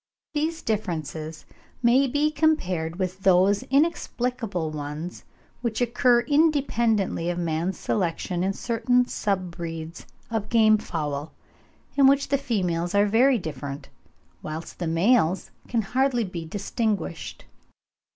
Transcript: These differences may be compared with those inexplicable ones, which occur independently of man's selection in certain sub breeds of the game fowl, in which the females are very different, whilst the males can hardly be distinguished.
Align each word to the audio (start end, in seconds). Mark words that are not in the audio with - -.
These 0.33 0.63
differences 0.63 1.45
may 1.83 2.07
be 2.07 2.31
compared 2.31 2.95
with 2.97 3.21
those 3.21 3.61
inexplicable 3.61 4.71
ones, 4.71 5.25
which 5.61 5.79
occur 5.79 6.21
independently 6.21 7.29
of 7.29 7.37
man's 7.37 7.77
selection 7.77 8.43
in 8.43 8.53
certain 8.53 9.05
sub 9.07 9.51
breeds 9.51 10.07
of 10.31 10.49
the 10.49 10.49
game 10.49 10.79
fowl, 10.79 11.33
in 11.95 12.07
which 12.07 12.29
the 12.29 12.39
females 12.39 12.95
are 12.95 13.05
very 13.05 13.37
different, 13.37 13.89
whilst 14.41 14.79
the 14.79 14.87
males 14.87 15.51
can 15.67 15.83
hardly 15.83 16.23
be 16.23 16.45
distinguished. 16.45 17.45